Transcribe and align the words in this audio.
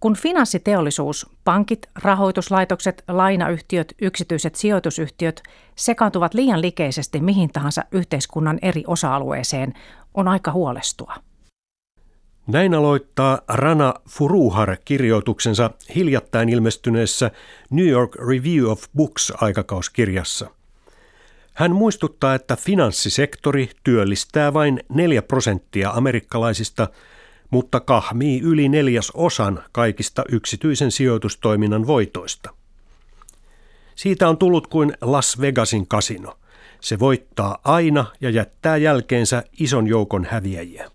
Kun 0.00 0.14
finanssiteollisuus, 0.14 1.26
pankit, 1.44 1.88
rahoituslaitokset, 2.02 3.04
lainayhtiöt, 3.08 3.94
yksityiset 4.00 4.54
sijoitusyhtiöt 4.54 5.42
sekaantuvat 5.76 6.34
liian 6.34 6.62
likeisesti 6.62 7.20
mihin 7.20 7.52
tahansa 7.52 7.84
yhteiskunnan 7.92 8.58
eri 8.62 8.84
osa-alueeseen, 8.86 9.74
on 10.14 10.28
aika 10.28 10.52
huolestua. 10.52 11.14
Näin 12.46 12.74
aloittaa 12.74 13.40
Rana 13.48 13.94
Furuhar 14.08 14.76
kirjoituksensa 14.84 15.70
hiljattain 15.94 16.48
ilmestyneessä 16.48 17.30
New 17.70 17.88
York 17.88 18.16
Review 18.16 18.64
of 18.64 18.84
Books 18.96 19.32
aikakauskirjassa. 19.40 20.50
Hän 21.54 21.72
muistuttaa, 21.72 22.34
että 22.34 22.56
finanssisektori 22.56 23.70
työllistää 23.84 24.54
vain 24.54 24.80
4 24.88 25.22
prosenttia 25.22 25.90
amerikkalaisista, 25.90 26.88
mutta 27.50 27.80
kahmii 27.80 28.40
yli 28.40 28.68
neljäs 28.68 29.10
osan 29.14 29.64
kaikista 29.72 30.24
yksityisen 30.28 30.90
sijoitustoiminnan 30.90 31.86
voitoista. 31.86 32.50
Siitä 33.94 34.28
on 34.28 34.38
tullut 34.38 34.66
kuin 34.66 34.92
Las 35.00 35.40
Vegasin 35.40 35.88
kasino. 35.88 36.38
Se 36.80 36.98
voittaa 36.98 37.58
aina 37.64 38.06
ja 38.20 38.30
jättää 38.30 38.76
jälkeensä 38.76 39.42
ison 39.60 39.86
joukon 39.86 40.26
häviäjiä. 40.30 40.90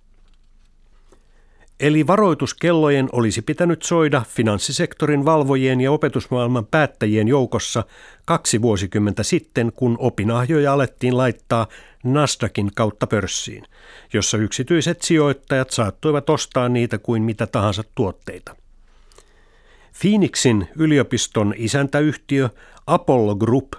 Eli 1.80 2.08
varoituskellojen 2.08 3.10
olisi 3.12 3.42
pitänyt 3.42 3.84
soida 3.84 4.22
finanssisektorin 4.30 5.26
valvojien 5.26 5.82
ja 5.82 5.92
opetusmaailman 5.92 6.66
päättäjien 6.66 7.28
joukossa 7.28 7.84
kaksi 8.26 8.62
vuosikymmentä 8.62 9.24
sitten, 9.24 9.72
kun 9.76 9.98
opinahjoja 10.00 10.74
alettiin 10.74 11.18
laittaa 11.18 11.68
Nasdaqin 12.04 12.72
kautta 12.76 13.08
pörssiin, 13.08 13.64
jossa 14.14 14.38
yksityiset 14.38 15.02
sijoittajat 15.02 15.70
saattoivat 15.70 16.30
ostaa 16.30 16.70
niitä 16.70 16.98
kuin 16.98 17.22
mitä 17.22 17.48
tahansa 17.48 17.84
tuotteita. 17.96 18.56
Phoenixin 20.02 20.68
yliopiston 20.76 21.54
isäntäyhtiö 21.58 22.50
Apollo 22.88 23.36
Group 23.36 23.74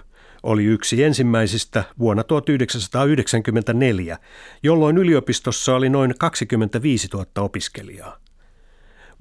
oli 0.45 0.63
yksi 0.63 1.03
ensimmäisistä 1.03 1.83
vuonna 1.99 2.23
1994, 2.23 4.17
jolloin 4.63 4.97
yliopistossa 4.97 5.75
oli 5.75 5.89
noin 5.89 6.13
25 6.19 7.07
000 7.13 7.25
opiskelijaa. 7.39 8.17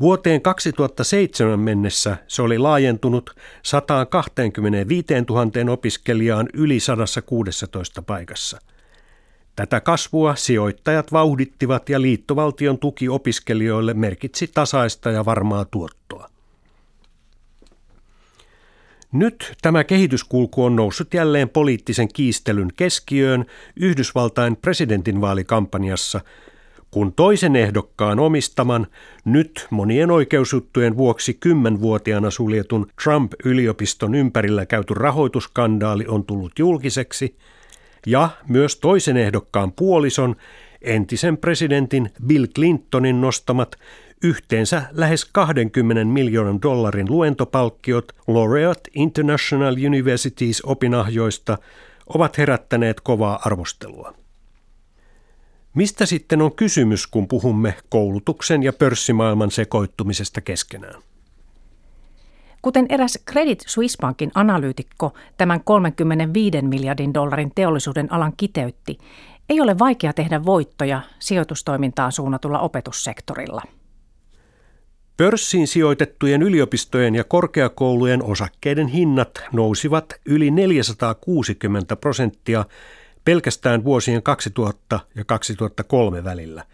Vuoteen 0.01 0.43
2007 0.43 1.61
mennessä 1.61 2.17
se 2.29 2.43
oli 2.43 2.59
laajentunut 2.59 3.31
125 3.63 5.07
000 5.29 5.73
opiskelijaan 5.73 6.49
yli 6.55 6.81
116 6.81 8.03
paikassa. 8.03 8.59
Tätä 9.57 9.81
kasvua 9.81 10.35
sijoittajat 10.37 11.13
vauhdittivat 11.13 11.89
ja 11.89 12.03
liittovaltion 12.03 12.79
tuki 12.79 13.09
opiskelijoille 13.09 13.95
merkitsi 13.95 14.51
tasaista 14.55 15.11
ja 15.11 15.25
varmaa 15.25 15.65
tuottoa. 15.65 16.34
Nyt 19.15 19.53
tämä 19.63 19.85
kehityskulku 19.85 20.65
on 20.65 20.77
noussut 20.77 21.15
jälleen 21.15 21.49
poliittisen 21.49 22.09
kiistelyn 22.13 22.69
keskiöön 22.77 23.45
Yhdysvaltain 23.77 24.57
presidentinvaalikampanjassa, 24.57 26.21
kun 26.91 27.13
toisen 27.13 27.57
ehdokkaan 27.57 28.19
omistaman, 28.19 28.87
nyt 29.25 29.67
monien 29.71 30.11
oikeusjuttujen 30.11 30.97
vuoksi 30.97 31.35
kymmenvuotiaana 31.35 32.31
suljetun 32.31 32.87
Trump-yliopiston 33.03 34.15
ympärillä 34.15 34.67
käyty 34.67 34.95
rahoituskandaali 34.95 36.07
on 36.09 36.25
tullut 36.25 36.59
julkiseksi, 36.59 37.37
ja 38.07 38.29
myös 38.49 38.77
toisen 38.77 39.17
ehdokkaan 39.17 39.73
puolison, 39.73 40.37
entisen 40.83 41.37
presidentin 41.37 42.11
Bill 42.27 42.47
Clintonin 42.47 43.21
nostamat 43.21 43.77
Yhteensä 44.25 44.83
lähes 44.93 45.25
20 45.25 46.05
miljoonan 46.05 46.63
dollarin 46.63 47.11
luentopalkkiot 47.11 48.13
Laureate 48.27 48.91
International 48.95 49.77
Universities 49.87 50.63
opinahjoista 50.63 51.59
ovat 52.07 52.39
herättäneet 52.39 53.01
kovaa 53.01 53.41
arvostelua. 53.45 54.15
Mistä 55.75 56.07
sitten 56.07 56.43
on 56.43 56.55
kysymys, 56.55 57.07
kun 57.07 57.29
puhumme 57.29 57.75
koulutuksen 57.89 58.63
ja 58.63 58.73
pörssimaailman 58.73 59.51
sekoittumisesta 59.51 60.41
keskenään? 60.41 61.03
Kuten 62.63 62.87
eräs 62.89 63.19
Credit 63.31 63.65
Suisse 63.67 63.99
Bankin 64.01 64.31
analyytikko 64.35 65.15
tämän 65.37 65.65
35 65.65 66.63
miljardin 66.63 67.15
dollarin 67.15 67.53
teollisuuden 67.55 68.13
alan 68.13 68.33
kiteytti, 68.37 68.99
ei 69.49 69.61
ole 69.61 69.79
vaikea 69.79 70.13
tehdä 70.13 70.45
voittoja 70.45 71.01
sijoitustoimintaan 71.19 72.13
suunnatulla 72.13 72.59
opetussektorilla– 72.59 73.63
Pörssiin 75.17 75.67
sijoitettujen 75.67 76.43
yliopistojen 76.43 77.15
ja 77.15 77.25
korkeakoulujen 77.25 78.23
osakkeiden 78.23 78.89
hinnat 78.89 79.31
nousivat 79.53 80.15
yli 80.27 80.51
460 80.51 81.97
prosenttia 81.97 82.65
pelkästään 83.25 83.85
vuosien 83.85 84.23
2000 84.23 85.01
ja 85.15 85.25
2003 85.25 86.25
välillä, 86.25 86.65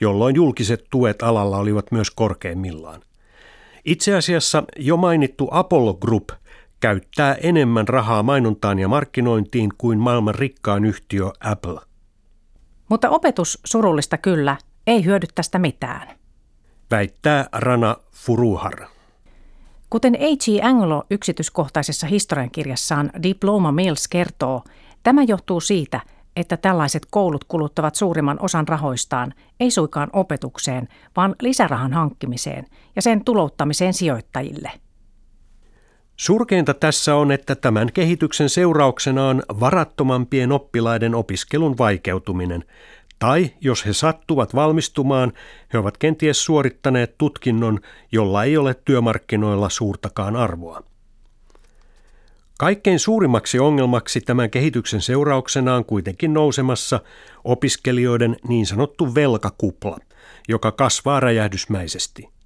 jolloin 0.00 0.36
julkiset 0.36 0.84
tuet 0.90 1.22
alalla 1.22 1.56
olivat 1.56 1.92
myös 1.92 2.10
korkeimmillaan. 2.10 3.02
Itse 3.84 4.14
asiassa 4.14 4.64
jo 4.76 4.96
mainittu 4.96 5.48
Apollo 5.50 5.94
Group 5.94 6.28
käyttää 6.80 7.34
enemmän 7.34 7.88
rahaa 7.88 8.22
mainontaan 8.22 8.78
ja 8.78 8.88
markkinointiin 8.88 9.70
kuin 9.78 9.98
maailman 9.98 10.34
rikkaan 10.34 10.84
yhtiö 10.84 11.30
Apple. 11.40 11.80
Mutta 12.88 13.10
opetus 13.10 13.58
surullista 13.64 14.18
kyllä 14.18 14.56
ei 14.86 15.04
hyödy 15.04 15.26
tästä 15.34 15.58
mitään 15.58 16.17
väittää 16.90 17.48
Rana 17.52 17.96
Furuhar. 18.12 18.86
Kuten 19.90 20.14
H.G. 20.14 20.64
Anglo 20.64 21.04
yksityiskohtaisessa 21.10 22.06
historiankirjassaan 22.06 23.10
Diploma 23.22 23.72
Mills 23.72 24.08
kertoo, 24.08 24.62
tämä 25.02 25.22
johtuu 25.22 25.60
siitä, 25.60 26.00
että 26.36 26.56
tällaiset 26.56 27.06
koulut 27.10 27.44
kuluttavat 27.44 27.94
suurimman 27.94 28.36
osan 28.40 28.68
rahoistaan 28.68 29.34
ei 29.60 29.70
suikaan 29.70 30.10
opetukseen, 30.12 30.88
vaan 31.16 31.34
lisärahan 31.42 31.92
hankkimiseen 31.92 32.66
ja 32.96 33.02
sen 33.02 33.24
tulouttamiseen 33.24 33.94
sijoittajille. 33.94 34.70
Surkeinta 36.16 36.74
tässä 36.74 37.16
on, 37.16 37.32
että 37.32 37.54
tämän 37.54 37.92
kehityksen 37.92 38.48
seurauksena 38.48 39.28
on 39.28 39.42
varattomampien 39.60 40.52
oppilaiden 40.52 41.14
opiskelun 41.14 41.78
vaikeutuminen, 41.78 42.64
tai 43.18 43.50
jos 43.60 43.86
he 43.86 43.92
sattuvat 43.92 44.54
valmistumaan, 44.54 45.32
he 45.72 45.78
ovat 45.78 45.98
kenties 45.98 46.44
suorittaneet 46.44 47.18
tutkinnon, 47.18 47.80
jolla 48.12 48.44
ei 48.44 48.56
ole 48.56 48.74
työmarkkinoilla 48.84 49.68
suurtakaan 49.68 50.36
arvoa. 50.36 50.82
Kaikkein 52.58 52.98
suurimmaksi 52.98 53.58
ongelmaksi 53.58 54.20
tämän 54.20 54.50
kehityksen 54.50 55.00
seurauksena 55.00 55.74
on 55.74 55.84
kuitenkin 55.84 56.34
nousemassa 56.34 57.00
opiskelijoiden 57.44 58.36
niin 58.48 58.66
sanottu 58.66 59.14
velkakupla, 59.14 59.98
joka 60.48 60.72
kasvaa 60.72 61.20
räjähdysmäisesti– 61.20 62.28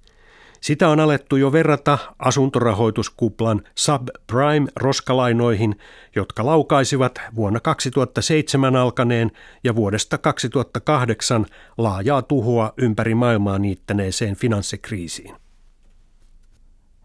sitä 0.63 0.89
on 0.89 0.99
alettu 0.99 1.35
jo 1.35 1.51
verrata 1.51 1.97
asuntorahoituskuplan 2.19 3.61
subprime-roskalainoihin, 3.75 5.75
jotka 6.15 6.45
laukaisivat 6.45 7.21
vuonna 7.35 7.59
2007 7.59 8.75
alkaneen 8.75 9.31
ja 9.63 9.75
vuodesta 9.75 10.17
2008 10.17 11.45
laajaa 11.77 12.21
tuhoa 12.21 12.73
ympäri 12.77 13.15
maailmaa 13.15 13.59
niittäneeseen 13.59 14.35
finanssikriisiin. 14.35 15.35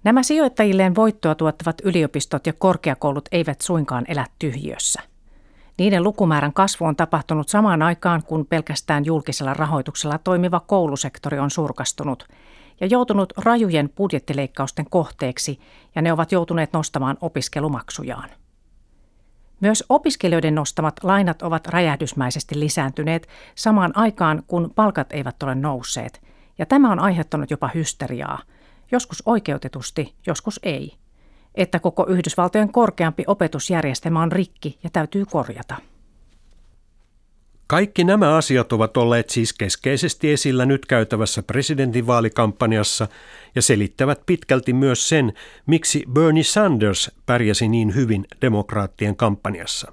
Nämä 0.04 0.22
sijoittajilleen 0.22 0.94
voittoa 0.94 1.34
tuottavat 1.34 1.80
yliopistot 1.84 2.46
ja 2.46 2.52
korkeakoulut 2.52 3.28
eivät 3.32 3.60
suinkaan 3.60 4.04
elä 4.08 4.26
tyhjiössä. 4.38 5.02
Niiden 5.78 6.04
lukumäärän 6.04 6.52
kasvu 6.52 6.84
on 6.84 6.96
tapahtunut 6.96 7.48
samaan 7.48 7.82
aikaan, 7.82 8.22
kun 8.22 8.46
pelkästään 8.46 9.04
julkisella 9.04 9.54
rahoituksella 9.54 10.18
toimiva 10.18 10.60
koulusektori 10.60 11.38
on 11.38 11.50
surkastunut– 11.50 12.28
ja 12.80 12.86
joutunut 12.86 13.32
rajujen 13.36 13.88
budjettileikkausten 13.88 14.86
kohteeksi 14.90 15.60
ja 15.94 16.02
ne 16.02 16.12
ovat 16.12 16.32
joutuneet 16.32 16.72
nostamaan 16.72 17.16
opiskelumaksujaan. 17.20 18.28
Myös 19.60 19.84
opiskelijoiden 19.88 20.54
nostamat 20.54 20.94
lainat 21.02 21.42
ovat 21.42 21.66
räjähdysmäisesti 21.66 22.60
lisääntyneet 22.60 23.28
samaan 23.54 23.96
aikaan, 23.96 24.42
kun 24.46 24.72
palkat 24.74 25.12
eivät 25.12 25.42
ole 25.42 25.54
nousseet, 25.54 26.22
ja 26.58 26.66
tämä 26.66 26.92
on 26.92 26.98
aiheuttanut 26.98 27.50
jopa 27.50 27.70
hysteriaa, 27.74 28.42
joskus 28.92 29.22
oikeutetusti, 29.26 30.14
joskus 30.26 30.60
ei, 30.62 30.94
että 31.54 31.78
koko 31.78 32.06
Yhdysvaltojen 32.08 32.72
korkeampi 32.72 33.24
opetusjärjestelmä 33.26 34.22
on 34.22 34.32
rikki 34.32 34.78
ja 34.82 34.90
täytyy 34.90 35.24
korjata. 35.24 35.76
Kaikki 37.68 38.04
nämä 38.04 38.36
asiat 38.36 38.72
ovat 38.72 38.96
olleet 38.96 39.30
siis 39.30 39.52
keskeisesti 39.52 40.30
esillä 40.30 40.66
nyt 40.66 40.86
käytävässä 40.86 41.42
presidentinvaalikampanjassa 41.42 43.08
ja 43.54 43.62
selittävät 43.62 44.20
pitkälti 44.26 44.72
myös 44.72 45.08
sen, 45.08 45.32
miksi 45.66 46.04
Bernie 46.12 46.44
Sanders 46.44 47.10
pärjäsi 47.26 47.68
niin 47.68 47.94
hyvin 47.94 48.26
demokraattien 48.40 49.16
kampanjassa. 49.16 49.92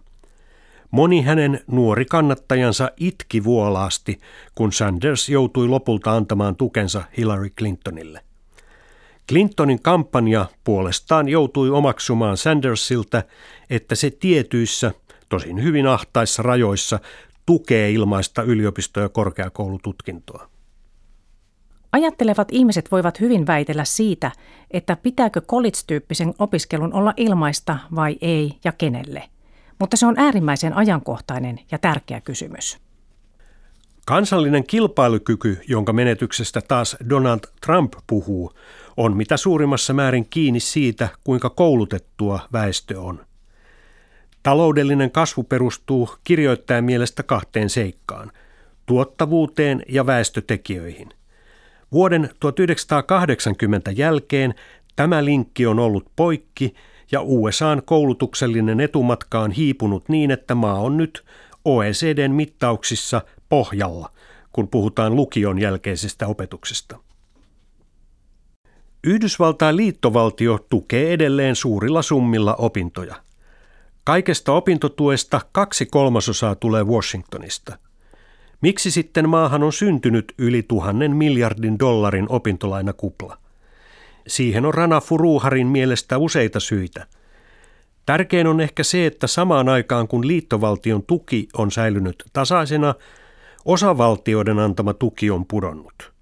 Moni 0.91 1.21
hänen 1.21 1.59
nuori 1.67 2.05
kannattajansa 2.05 2.91
itki 2.97 3.43
vuolaasti, 3.43 4.19
kun 4.55 4.73
Sanders 4.73 5.29
joutui 5.29 5.67
lopulta 5.67 6.15
antamaan 6.15 6.55
tukensa 6.55 7.03
Hillary 7.17 7.49
Clintonille. 7.49 8.21
Clintonin 9.29 9.81
kampanja 9.81 10.45
puolestaan 10.63 11.27
joutui 11.27 11.69
omaksumaan 11.69 12.37
Sandersilta, 12.37 13.23
että 13.69 13.95
se 13.95 14.11
tietyissä, 14.11 14.91
tosin 15.29 15.63
hyvin 15.63 15.87
ahtaissa 15.87 16.43
rajoissa, 16.43 16.99
tukee 17.45 17.91
ilmaista 17.91 18.41
yliopisto- 18.43 18.99
ja 18.99 19.09
korkeakoulututkintoa. 19.09 20.49
Ajattelevat 21.91 22.47
ihmiset 22.51 22.91
voivat 22.91 23.19
hyvin 23.19 23.47
väitellä 23.47 23.85
siitä, 23.85 24.31
että 24.71 24.95
pitääkö 24.95 25.41
college-tyyppisen 25.41 26.33
opiskelun 26.39 26.93
olla 26.93 27.13
ilmaista 27.17 27.77
vai 27.95 28.17
ei 28.21 28.51
ja 28.63 28.71
kenelle. 28.71 29.23
Mutta 29.79 29.97
se 29.97 30.05
on 30.05 30.15
äärimmäisen 30.17 30.73
ajankohtainen 30.73 31.59
ja 31.71 31.77
tärkeä 31.77 32.21
kysymys. 32.21 32.77
Kansallinen 34.05 34.67
kilpailukyky, 34.67 35.61
jonka 35.67 35.93
menetyksestä 35.93 36.61
taas 36.61 36.97
Donald 37.09 37.39
Trump 37.65 37.93
puhuu, 38.07 38.51
on 38.97 39.17
mitä 39.17 39.37
suurimmassa 39.37 39.93
määrin 39.93 40.27
kiinni 40.29 40.59
siitä, 40.59 41.09
kuinka 41.23 41.49
koulutettua 41.49 42.39
väestö 42.53 43.01
on. 43.01 43.24
Taloudellinen 44.45 45.11
kasvu 45.11 45.43
perustuu 45.43 46.09
kirjoittajan 46.23 46.83
mielestä 46.83 47.23
kahteen 47.23 47.69
seikkaan, 47.69 48.31
tuottavuuteen 48.85 49.83
ja 49.89 50.05
väestötekijöihin. 50.05 51.09
Vuoden 51.91 52.29
1980 52.39 53.91
jälkeen 53.91 54.53
tämä 54.95 55.25
linkki 55.25 55.65
on 55.65 55.79
ollut 55.79 56.05
poikki 56.15 56.73
ja 57.11 57.21
USAn 57.21 57.81
koulutuksellinen 57.85 58.79
etumatka 58.79 59.39
on 59.39 59.51
hiipunut 59.51 60.09
niin, 60.09 60.31
että 60.31 60.55
maa 60.55 60.79
on 60.79 60.97
nyt 60.97 61.25
OECDn 61.65 62.31
mittauksissa 62.31 63.21
pohjalla, 63.49 64.11
kun 64.53 64.67
puhutaan 64.67 65.15
lukion 65.15 65.59
jälkeisestä 65.59 66.27
opetuksesta. 66.27 66.99
Yhdysvaltain 69.03 69.77
liittovaltio 69.77 70.65
tukee 70.69 71.13
edelleen 71.13 71.55
suurilla 71.55 72.01
summilla 72.01 72.55
opintoja. 72.55 73.24
Kaikesta 74.05 74.53
opintotuesta 74.53 75.41
kaksi 75.51 75.85
kolmasosaa 75.85 76.55
tulee 76.55 76.83
Washingtonista. 76.83 77.77
Miksi 78.61 78.91
sitten 78.91 79.29
maahan 79.29 79.63
on 79.63 79.73
syntynyt 79.73 80.33
yli 80.37 80.63
tuhannen 80.63 81.15
miljardin 81.15 81.79
dollarin 81.79 82.25
opintolainakupla? 82.29 83.37
Siihen 84.27 84.65
on 84.65 84.73
Rana 84.73 85.01
Furuharin 85.01 85.67
mielestä 85.67 86.17
useita 86.17 86.59
syitä. 86.59 87.07
Tärkein 88.05 88.47
on 88.47 88.61
ehkä 88.61 88.83
se, 88.83 89.05
että 89.05 89.27
samaan 89.27 89.69
aikaan 89.69 90.07
kun 90.07 90.27
liittovaltion 90.27 91.03
tuki 91.03 91.47
on 91.57 91.71
säilynyt 91.71 92.23
tasaisena, 92.33 92.95
osavaltioiden 93.65 94.59
antama 94.59 94.93
tuki 94.93 95.31
on 95.31 95.45
pudonnut. 95.45 96.13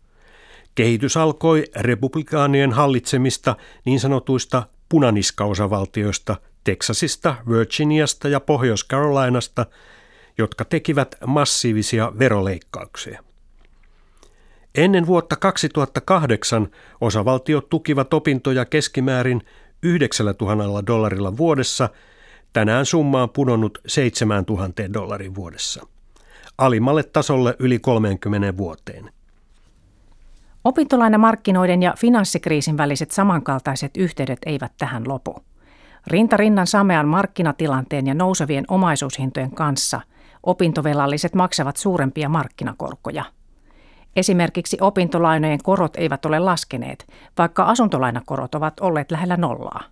Kehitys 0.75 1.17
alkoi 1.17 1.63
republikaanien 1.75 2.71
hallitsemista 2.71 3.55
niin 3.85 3.99
sanotuista 3.99 4.63
punaniskaosavaltioista 4.89 6.35
Texasista, 6.63 7.35
Virginiasta 7.49 8.27
ja 8.27 8.39
Pohjois-Carolinasta, 8.39 9.65
jotka 10.37 10.65
tekivät 10.65 11.15
massiivisia 11.27 12.11
veroleikkauksia. 12.19 13.23
Ennen 14.75 15.07
vuotta 15.07 15.35
2008 15.35 16.67
osavaltiot 17.01 17.69
tukivat 17.69 18.13
opintoja 18.13 18.65
keskimäärin 18.65 19.41
9000 19.83 20.87
dollarilla 20.87 21.37
vuodessa, 21.37 21.89
tänään 22.53 22.85
summa 22.85 23.23
on 23.23 23.29
pudonnut 23.29 23.77
7000 23.87 24.93
dollarin 24.93 25.35
vuodessa. 25.35 25.87
Alimmalle 26.57 27.03
tasolle 27.03 27.55
yli 27.59 27.79
30 27.79 28.57
vuoteen. 28.57 29.09
Opintolainamarkkinoiden 30.63 31.83
ja 31.83 31.93
finanssikriisin 31.97 32.77
väliset 32.77 33.11
samankaltaiset 33.11 33.97
yhteydet 33.97 34.39
eivät 34.45 34.71
tähän 34.77 35.03
lopu. 35.07 35.35
Rintarinnan 36.07 36.67
samean 36.67 37.07
markkinatilanteen 37.07 38.07
ja 38.07 38.13
nousevien 38.13 38.65
omaisuushintojen 38.67 39.51
kanssa 39.51 40.01
opintovelalliset 40.43 41.35
maksavat 41.35 41.77
suurempia 41.77 42.29
markkinakorkoja. 42.29 43.23
Esimerkiksi 44.15 44.77
opintolainojen 44.81 45.63
korot 45.63 45.95
eivät 45.95 46.25
ole 46.25 46.39
laskeneet, 46.39 47.07
vaikka 47.37 47.63
asuntolainakorot 47.63 48.55
ovat 48.55 48.79
olleet 48.79 49.11
lähellä 49.11 49.37
nollaa. 49.37 49.83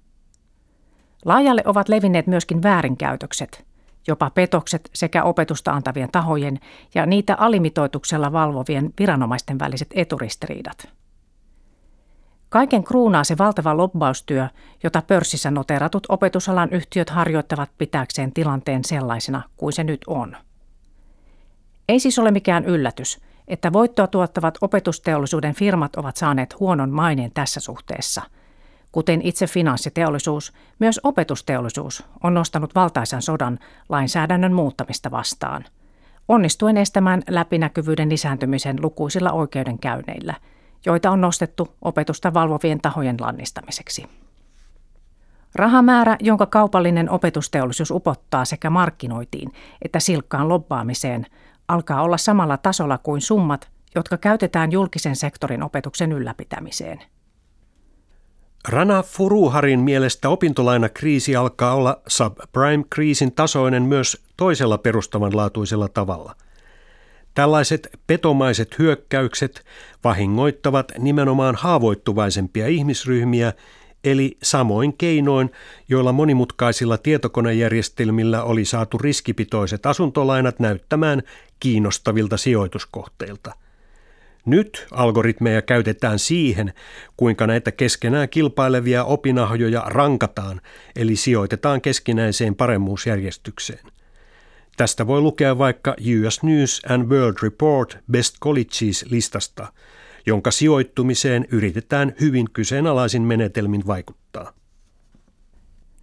Laajalle 1.25 1.61
ovat 1.65 1.89
levinneet 1.89 2.27
myöskin 2.27 2.63
väärinkäytökset– 2.63 3.63
jopa 4.07 4.29
petokset 4.29 4.89
sekä 4.93 5.23
opetusta 5.23 5.71
antavien 5.71 6.11
tahojen 6.11 6.59
ja 6.95 7.05
niitä 7.05 7.35
alimitoituksella 7.35 8.31
valvovien 8.31 8.93
viranomaisten 8.99 9.59
väliset 9.59 9.87
eturistiriidat. 9.95 10.87
Kaiken 12.51 12.83
kruunaa 12.83 13.23
se 13.23 13.37
valtava 13.37 13.77
lobbaustyö, 13.77 14.47
jota 14.83 15.01
pörssissä 15.07 15.51
noteratut 15.51 16.07
opetusalan 16.09 16.69
yhtiöt 16.71 17.09
harjoittavat 17.09 17.69
pitääkseen 17.77 18.33
tilanteen 18.33 18.83
sellaisena 18.83 19.41
kuin 19.57 19.73
se 19.73 19.83
nyt 19.83 20.01
on. 20.07 20.37
Ei 21.89 21.99
siis 21.99 22.19
ole 22.19 22.31
mikään 22.31 22.65
yllätys, 22.65 23.19
että 23.47 23.73
voittoa 23.73 24.07
tuottavat 24.07 24.57
opetusteollisuuden 24.61 25.55
firmat 25.55 25.95
ovat 25.95 26.17
saaneet 26.17 26.59
huonon 26.59 26.89
maineen 26.89 27.31
tässä 27.33 27.59
suhteessa– 27.59 28.21
Kuten 28.91 29.21
itse 29.21 29.47
finanssiteollisuus, 29.47 30.53
myös 30.79 30.99
opetusteollisuus 31.03 32.05
on 32.23 32.33
nostanut 32.33 32.75
valtaisan 32.75 33.21
sodan 33.21 33.59
lainsäädännön 33.89 34.53
muuttamista 34.53 35.11
vastaan, 35.11 35.65
onnistuen 36.27 36.77
estämään 36.77 37.23
läpinäkyvyyden 37.29 38.09
lisääntymisen 38.09 38.81
lukuisilla 38.81 39.31
oikeudenkäynneillä, 39.31 40.33
joita 40.85 41.11
on 41.11 41.21
nostettu 41.21 41.75
opetusta 41.81 42.33
valvovien 42.33 42.81
tahojen 42.81 43.15
lannistamiseksi. 43.19 44.05
Rahamäärä, 45.55 46.17
jonka 46.19 46.45
kaupallinen 46.45 47.09
opetusteollisuus 47.09 47.91
upottaa 47.91 48.45
sekä 48.45 48.69
markkinoitiin 48.69 49.51
että 49.81 49.99
silkkaan 49.99 50.49
lobbaamiseen, 50.49 51.25
alkaa 51.67 52.01
olla 52.01 52.17
samalla 52.17 52.57
tasolla 52.57 52.97
kuin 52.97 53.21
summat, 53.21 53.69
jotka 53.95 54.17
käytetään 54.17 54.71
julkisen 54.71 55.15
sektorin 55.15 55.63
opetuksen 55.63 56.11
ylläpitämiseen– 56.11 56.99
Rana 58.67 59.03
Furuharin 59.03 59.79
mielestä 59.79 60.29
opintolainakriisi 60.29 61.35
alkaa 61.35 61.73
olla 61.75 62.01
subprime-kriisin 62.07 63.31
tasoinen 63.31 63.83
myös 63.83 64.23
toisella 64.37 64.77
perustavanlaatuisella 64.77 65.87
tavalla. 65.89 66.35
Tällaiset 67.33 67.87
petomaiset 68.07 68.79
hyökkäykset 68.79 69.65
vahingoittavat 70.03 70.91
nimenomaan 70.97 71.55
haavoittuvaisempia 71.55 72.67
ihmisryhmiä, 72.67 73.53
eli 74.03 74.37
samoin 74.43 74.97
keinoin, 74.97 75.51
joilla 75.89 76.11
monimutkaisilla 76.11 76.97
tietokonejärjestelmillä 76.97 78.43
oli 78.43 78.65
saatu 78.65 78.97
riskipitoiset 78.97 79.85
asuntolainat 79.85 80.59
näyttämään 80.59 81.23
kiinnostavilta 81.59 82.37
sijoituskohteilta– 82.37 83.53
nyt 84.45 84.87
algoritmeja 84.91 85.61
käytetään 85.61 86.19
siihen, 86.19 86.73
kuinka 87.17 87.47
näitä 87.47 87.71
keskenään 87.71 88.29
kilpailevia 88.29 89.03
opinahjoja 89.03 89.83
rankataan, 89.87 90.61
eli 90.95 91.15
sijoitetaan 91.15 91.81
keskinäiseen 91.81 92.55
paremmuusjärjestykseen. 92.55 93.90
Tästä 94.81 95.07
voi 95.07 95.21
lukea 95.21 95.57
vaikka 95.57 95.95
US 95.99 96.43
News 96.43 96.81
and 96.89 97.09
World 97.11 97.37
Report 97.43 97.97
Best 98.11 98.35
Colleges 98.39 99.05
listasta, 99.09 99.73
jonka 100.25 100.51
sijoittumiseen 100.51 101.45
yritetään 101.51 102.13
hyvin 102.21 102.47
kyseenalaisin 102.53 103.21
menetelmin 103.21 103.87
vaikuttaa. 103.87 104.53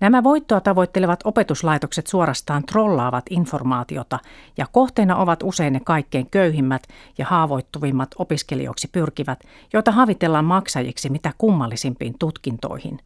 Nämä 0.01 0.23
voittoa 0.23 0.61
tavoittelevat 0.61 1.21
opetuslaitokset 1.25 2.07
suorastaan 2.07 2.65
trollaavat 2.65 3.25
informaatiota 3.31 4.19
ja 4.57 4.67
kohteena 4.73 5.17
ovat 5.17 5.43
usein 5.43 5.73
ne 5.73 5.81
kaikkein 5.85 6.31
köyhimmät 6.31 6.83
ja 7.19 7.27
haavoittuvimmat 7.27 8.09
opiskelijoiksi 8.19 8.89
pyrkivät, 8.93 9.41
joita 9.73 9.91
havitellaan 9.91 10.45
maksajiksi 10.45 11.11
mitä 11.11 11.33
kummallisimpiin 11.39 12.15
tutkintoihin. 12.19 13.01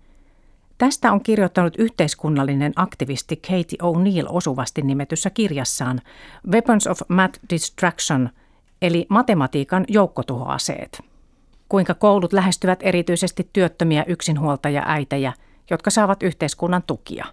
Tästä 0.82 1.12
on 1.12 1.22
kirjoittanut 1.22 1.74
yhteiskunnallinen 1.78 2.72
aktivisti 2.76 3.36
Katie 3.36 3.78
O'Neill 3.82 4.26
osuvasti 4.28 4.82
nimetyssä 4.82 5.30
kirjassaan 5.30 6.00
Weapons 6.50 6.86
of 6.86 7.00
Math 7.08 7.40
Distraction, 7.50 8.30
eli 8.82 9.06
matematiikan 9.08 9.84
joukkotuhoaseet. 9.88 11.02
Kuinka 11.68 11.94
koulut 11.94 12.32
lähestyvät 12.32 12.78
erityisesti 12.82 13.50
työttömiä 13.52 14.04
yksinhuoltaja-äitejä– 14.08 15.32
jotka 15.70 15.90
saavat 15.90 16.22
yhteiskunnan 16.22 16.82
tukia. 16.86 17.24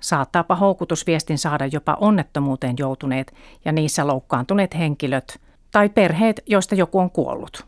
Saattaapa 0.00 0.56
houkutusviestin 0.56 1.38
saada 1.38 1.66
jopa 1.66 1.96
onnettomuuteen 2.00 2.74
joutuneet 2.78 3.34
ja 3.64 3.72
niissä 3.72 4.06
loukkaantuneet 4.06 4.74
henkilöt 4.74 5.40
tai 5.72 5.88
perheet, 5.88 6.40
joista 6.46 6.74
joku 6.74 6.98
on 6.98 7.10
kuollut. 7.10 7.66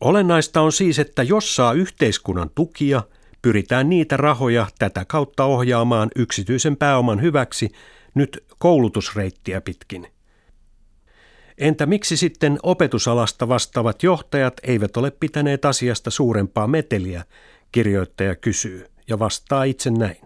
Olennaista 0.00 0.60
on 0.60 0.72
siis, 0.72 0.98
että 0.98 1.22
jos 1.22 1.56
saa 1.56 1.72
yhteiskunnan 1.72 2.50
tukia, 2.54 3.02
pyritään 3.44 3.88
niitä 3.90 4.16
rahoja 4.16 4.66
tätä 4.78 5.04
kautta 5.04 5.44
ohjaamaan 5.44 6.10
yksityisen 6.16 6.76
pääoman 6.76 7.22
hyväksi 7.22 7.72
nyt 8.14 8.44
koulutusreittiä 8.58 9.60
pitkin. 9.60 10.06
Entä 11.58 11.86
miksi 11.86 12.16
sitten 12.16 12.58
opetusalasta 12.62 13.48
vastaavat 13.48 14.02
johtajat 14.02 14.54
eivät 14.62 14.96
ole 14.96 15.10
pitäneet 15.10 15.64
asiasta 15.64 16.10
suurempaa 16.10 16.66
meteliä, 16.66 17.24
kirjoittaja 17.72 18.36
kysyy 18.36 18.86
ja 19.08 19.18
vastaa 19.18 19.64
itse 19.64 19.90
näin. 19.90 20.20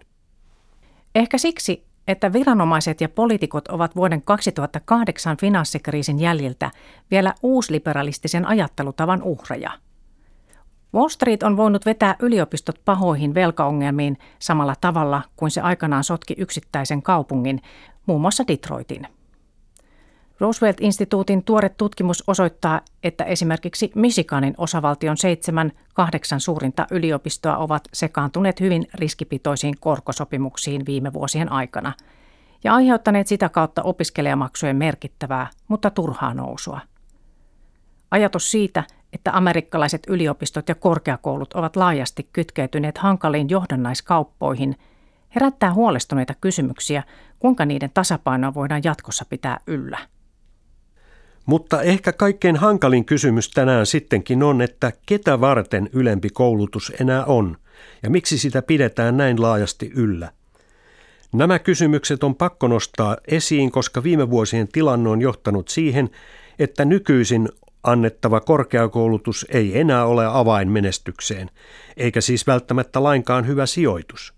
Ehkä 1.15 1.37
siksi, 1.37 1.83
että 2.07 2.33
viranomaiset 2.33 3.01
ja 3.01 3.09
poliitikot 3.09 3.67
ovat 3.67 3.95
vuoden 3.95 4.21
2008 4.21 5.37
finanssikriisin 5.37 6.19
jäljiltä 6.19 6.71
vielä 7.11 7.33
uusliberalistisen 7.43 8.45
ajattelutavan 8.45 9.23
uhreja. 9.23 9.71
Wall 10.93 11.09
Street 11.09 11.43
on 11.43 11.57
voinut 11.57 11.85
vetää 11.85 12.15
yliopistot 12.19 12.81
pahoihin 12.85 13.33
velkaongelmiin 13.33 14.17
samalla 14.39 14.75
tavalla 14.81 15.21
kuin 15.35 15.51
se 15.51 15.61
aikanaan 15.61 16.03
sotki 16.03 16.35
yksittäisen 16.37 17.01
kaupungin, 17.01 17.61
muun 18.05 18.21
muassa 18.21 18.43
Detroitin. 18.47 19.07
Roosevelt-instituutin 20.39 21.43
tuore 21.43 21.69
tutkimus 21.69 22.23
osoittaa, 22.27 22.81
että 23.03 23.23
esimerkiksi 23.23 23.91
Michiganin 23.95 24.53
osavaltion 24.57 25.17
seitsemän 25.17 25.71
kahdeksan 25.93 26.39
suurinta 26.39 26.87
yliopistoa 26.91 27.57
ovat 27.57 27.87
sekaantuneet 27.93 28.59
hyvin 28.59 28.87
riskipitoisiin 28.93 29.75
korkosopimuksiin 29.79 30.85
viime 30.85 31.13
vuosien 31.13 31.51
aikana 31.51 31.93
ja 32.63 32.73
aiheuttaneet 32.73 33.27
sitä 33.27 33.49
kautta 33.49 33.83
opiskelijamaksujen 33.83 34.75
merkittävää, 34.75 35.47
mutta 35.67 35.89
turhaa 35.89 36.33
nousua. 36.33 36.79
Ajatus 38.11 38.51
siitä, 38.51 38.83
että 39.13 39.31
amerikkalaiset 39.37 40.03
yliopistot 40.07 40.69
ja 40.69 40.75
korkeakoulut 40.75 41.53
ovat 41.53 41.75
laajasti 41.75 42.29
kytkeytyneet 42.33 42.97
hankaliin 42.97 43.49
johdannaiskauppoihin, 43.49 44.75
herättää 45.35 45.73
huolestuneita 45.73 46.33
kysymyksiä, 46.41 47.03
kuinka 47.39 47.65
niiden 47.65 47.91
tasapainoa 47.93 48.53
voidaan 48.53 48.81
jatkossa 48.83 49.25
pitää 49.29 49.59
yllä. 49.67 49.97
Mutta 51.45 51.81
ehkä 51.81 52.13
kaikkein 52.13 52.55
hankalin 52.55 53.05
kysymys 53.05 53.51
tänään 53.51 53.85
sittenkin 53.85 54.43
on, 54.43 54.61
että 54.61 54.91
ketä 55.05 55.41
varten 55.41 55.89
ylempi 55.93 56.29
koulutus 56.29 56.93
enää 56.99 57.25
on 57.25 57.57
ja 58.03 58.09
miksi 58.09 58.37
sitä 58.37 58.61
pidetään 58.61 59.17
näin 59.17 59.41
laajasti 59.41 59.91
yllä. 59.95 60.31
Nämä 61.33 61.59
kysymykset 61.59 62.23
on 62.23 62.35
pakko 62.35 62.67
nostaa 62.67 63.17
esiin, 63.27 63.71
koska 63.71 64.03
viime 64.03 64.29
vuosien 64.29 64.67
tilanne 64.67 65.09
on 65.09 65.21
johtanut 65.21 65.67
siihen, 65.67 66.09
että 66.59 66.85
nykyisin 66.85 67.49
annettava 67.83 68.39
korkeakoulutus 68.39 69.45
ei 69.49 69.79
enää 69.79 70.05
ole 70.05 70.25
avain 70.25 70.71
menestykseen, 70.71 71.49
eikä 71.97 72.21
siis 72.21 72.47
välttämättä 72.47 73.03
lainkaan 73.03 73.47
hyvä 73.47 73.65
sijoitus. 73.65 74.33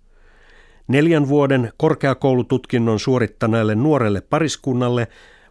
Neljän 0.87 1.27
vuoden 1.27 1.73
korkeakoulututkinnon 1.77 2.99
suorittaneelle 2.99 3.75
nuorelle 3.75 4.21
pariskunnalle 4.21 5.07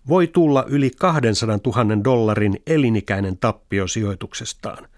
voi 0.09 0.26
tulla 0.26 0.64
yli 0.68 0.90
200 0.99 1.59
000 1.66 2.04
dollarin 2.04 2.62
elinikäinen 2.66 3.38
tappio 3.38 3.87
sijoituksestaan. 3.87 4.88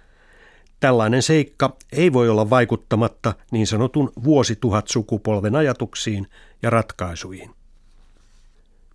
Tällainen 0.81 1.23
seikka 1.23 1.77
ei 1.93 2.13
voi 2.13 2.29
olla 2.29 2.51
vaikuttamatta 2.51 3.35
niin 3.51 3.67
sanotun 3.67 4.13
vuosituhat 4.25 4.89
sukupolven 4.89 5.57
ajatuksiin 5.57 6.27
ja 6.63 6.71
ratkaisuihin. 6.71 7.51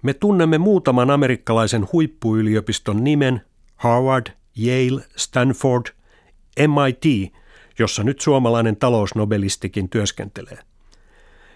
Me 0.02 0.14
tunnemme 0.14 0.58
muutaman 0.58 1.12
amerikkalaisen 1.12 1.88
huippuyliopiston 1.94 3.04
nimen 3.04 3.42
Harvard, 3.78 4.28
Yale, 4.66 5.04
Stanford, 5.16 5.86
MIT, 6.60 7.34
jossa 7.80 8.04
nyt 8.04 8.22
suomalainen 8.22 8.76
talousnobelistikin 8.76 9.90
työskentelee. 9.90 10.60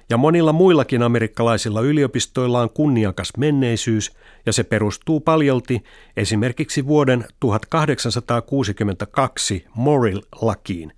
Ja 0.10 0.18
monilla 0.18 0.54
muillakin 0.54 1.04
amerikkalaisilla 1.04 1.82
yliopistoilla 1.82 2.62
on 2.62 2.70
kunniakas 2.70 3.34
menneisyys 3.38 4.12
ja 4.46 4.54
se 4.54 4.64
perustuu 4.64 5.20
paljolti 5.20 5.84
esimerkiksi 6.18 6.88
vuoden 6.88 7.26
1862 7.40 9.66
Morrill-lakiin, 9.76 10.92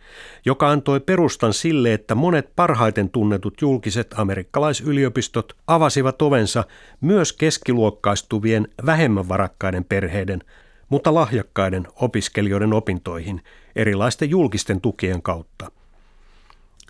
joka 0.45 0.69
antoi 0.69 0.99
perustan 0.99 1.53
sille, 1.53 1.93
että 1.93 2.15
monet 2.15 2.55
parhaiten 2.55 3.09
tunnetut 3.09 3.61
julkiset 3.61 4.15
amerikkalaisyliopistot 4.17 5.57
avasivat 5.67 6.21
ovensa 6.21 6.63
myös 7.01 7.33
keskiluokkaistuvien 7.33 8.67
vähemmän 8.85 9.29
varakkaiden 9.29 9.83
perheiden, 9.83 10.43
mutta 10.89 11.13
lahjakkaiden 11.13 11.87
opiskelijoiden 11.95 12.73
opintoihin 12.73 13.43
erilaisten 13.75 14.29
julkisten 14.29 14.81
tukien 14.81 15.21
kautta– 15.21 15.71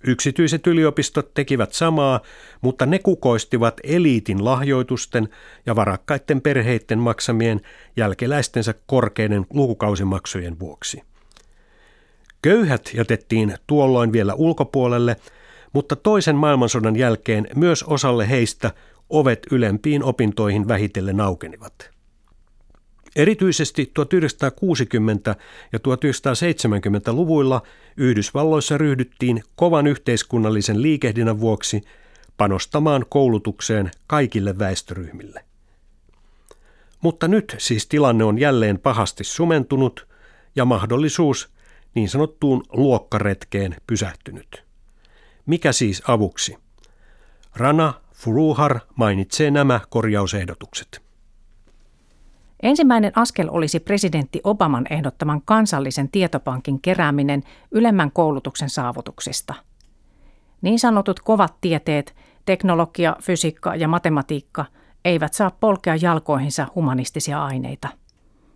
Yksityiset 0.08 0.68
yliopistot 0.68 1.34
tekivät 1.34 1.74
samaa, 1.74 2.20
mutta 2.62 2.86
ne 2.86 3.00
kukoistivat 3.00 3.80
eliitin 3.84 4.46
lahjoitusten 4.46 5.30
ja 5.66 5.76
varakkaiden 5.76 6.42
perheiden 6.42 7.00
maksamien 7.00 7.62
jälkeläistensä 7.98 8.74
korkeiden 8.86 9.46
lukukausimaksujen 9.54 10.60
vuoksi. 10.60 11.02
Köyhät 12.42 12.92
jätettiin 12.94 13.58
tuolloin 13.68 14.12
vielä 14.12 14.34
ulkopuolelle, 14.34 15.16
mutta 15.74 15.96
toisen 15.96 16.36
maailmansodan 16.36 16.96
jälkeen 16.96 17.48
myös 17.56 17.84
osalle 17.84 18.30
heistä 18.30 18.72
ovet 19.10 19.48
ylempiin 19.52 20.04
opintoihin 20.04 20.68
vähitellen 20.68 21.22
aukenivat. 21.22 21.93
Erityisesti 23.15 23.91
1960- 24.00 25.36
ja 25.74 25.79
1970-luvuilla 25.79 27.62
Yhdysvalloissa 27.98 28.77
ryhdyttiin 28.77 29.43
kovan 29.55 29.88
yhteiskunnallisen 29.88 30.82
liikehdinnän 30.82 31.39
vuoksi 31.39 31.82
panostamaan 32.38 33.05
koulutukseen 33.10 33.91
kaikille 34.08 34.60
väestöryhmille. 34.60 35.46
Mutta 37.01 37.27
nyt 37.27 37.55
siis 37.58 37.88
tilanne 37.88 38.24
on 38.24 38.39
jälleen 38.39 38.79
pahasti 38.79 39.24
sumentunut 39.24 40.08
ja 40.55 40.65
mahdollisuus 40.65 41.53
niin 41.96 42.10
sanottuun 42.10 42.63
luokkaretkeen 42.70 43.75
pysähtynyt. 43.88 44.63
Mikä 45.46 45.72
siis 45.72 46.03
avuksi? 46.08 46.58
Rana 47.55 47.93
Furuhar 48.13 48.79
mainitsee 48.96 49.51
nämä 49.51 49.79
korjausehdotukset. 49.89 51.01
Ensimmäinen 52.63 53.12
askel 53.15 53.48
olisi 53.51 53.79
presidentti 53.79 54.41
Obaman 54.43 54.86
ehdottaman 54.89 55.41
kansallisen 55.46 56.10
tietopankin 56.10 56.82
kerääminen 56.82 57.43
ylemmän 57.72 58.12
koulutuksen 58.12 58.70
saavutuksista. 58.70 59.53
Niin 60.62 60.79
sanotut 60.79 61.20
kovat 61.20 61.53
tieteet, 61.62 62.15
teknologia, 62.46 63.15
fysiikka 63.22 63.75
ja 63.75 63.88
matematiikka 63.88 64.65
eivät 65.05 65.34
saa 65.34 65.51
polkea 65.60 65.96
jalkoihinsa 65.96 66.67
humanistisia 66.75 67.46
aineita. 67.46 67.88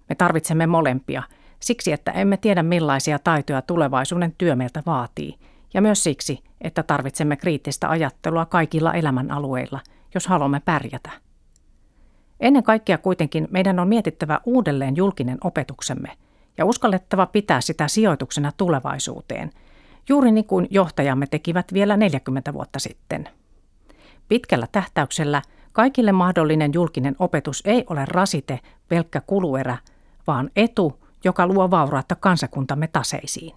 Me 0.09 0.15
tarvitsemme 0.15 0.67
molempia, 0.67 1.23
siksi 1.59 1.91
että 1.91 2.11
emme 2.11 2.37
tiedä 2.37 2.63
millaisia 2.63 3.19
taitoja 3.19 3.61
tulevaisuuden 3.61 4.33
työ 4.37 4.55
meiltä 4.55 4.83
vaatii, 4.85 5.35
ja 5.73 5.81
myös 5.81 6.03
siksi, 6.03 6.43
että 6.61 6.83
tarvitsemme 6.83 7.35
kriittistä 7.35 7.89
ajattelua 7.89 8.45
kaikilla 8.45 8.93
elämänalueilla, 8.93 9.79
jos 10.13 10.27
haluamme 10.27 10.59
pärjätä. 10.59 11.26
Ennen 12.39 12.63
kaikkea 12.63 12.97
kuitenkin 12.97 13.47
meidän 13.51 13.79
on 13.79 13.87
mietittävä 13.87 14.39
uudelleen 14.45 14.95
julkinen 14.95 15.37
opetuksemme 15.43 16.11
ja 16.57 16.65
uskallettava 16.65 17.25
pitää 17.25 17.61
sitä 17.61 17.87
sijoituksena 17.87 18.51
tulevaisuuteen, 18.57 19.49
juuri 20.09 20.31
niin 20.31 20.45
kuin 20.45 20.67
johtajamme 20.69 21.27
tekivät 21.27 21.73
vielä 21.73 21.97
40 21.97 22.53
vuotta 22.53 22.79
sitten. 22.79 23.29
Pitkällä 24.27 24.67
tähtäyksellä 24.71 25.41
kaikille 25.73 26.11
mahdollinen 26.11 26.71
julkinen 26.73 27.15
opetus 27.19 27.63
ei 27.65 27.83
ole 27.89 28.05
rasite, 28.05 28.59
pelkkä 28.89 29.21
kuluerä, 29.27 29.77
vaan 30.27 30.49
etu, 30.55 31.03
joka 31.23 31.47
luo 31.47 31.71
vaurautta 31.71 32.15
kansakuntamme 32.15 32.87
taseisiin. 32.87 33.55